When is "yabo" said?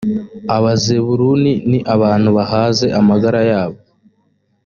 3.51-3.79